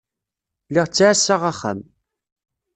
Lliɣ 0.69 0.85
ttɛassaɣ 0.87 1.41
axxam. 1.51 1.79